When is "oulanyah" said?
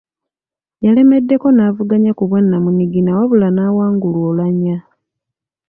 4.29-4.83